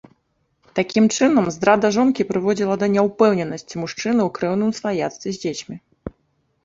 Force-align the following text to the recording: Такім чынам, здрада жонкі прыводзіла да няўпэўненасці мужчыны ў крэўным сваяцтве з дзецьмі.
Такім 0.79 1.05
чынам, 1.17 1.49
здрада 1.57 1.91
жонкі 1.99 2.25
прыводзіла 2.31 2.79
да 2.85 2.89
няўпэўненасці 2.95 3.75
мужчыны 3.85 4.09
ў 4.09 4.29
крэўным 4.39 4.71
сваяцтве 4.83 5.29
з 5.37 5.43
дзецьмі. 5.47 5.75